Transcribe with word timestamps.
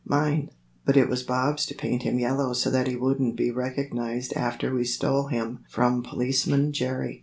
"Mine. 0.03 0.49
But 0.83 0.97
it 0.97 1.09
was 1.09 1.21
Bob's 1.21 1.63
to 1.67 1.75
paint 1.75 2.01
him 2.01 2.17
yellow 2.17 2.53
so 2.53 2.71
that 2.71 2.87
he 2.87 2.95
wouldn't 2.95 3.35
be 3.37 3.51
recognized 3.51 4.33
after 4.35 4.73
we 4.73 4.83
stole 4.83 5.27
him 5.27 5.59
from 5.69 6.01
Policeman 6.01 6.73
Jerry. 6.73 7.19